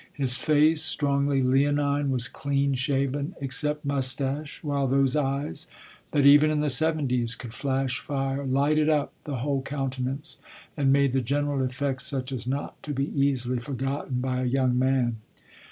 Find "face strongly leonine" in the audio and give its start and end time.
0.39-2.09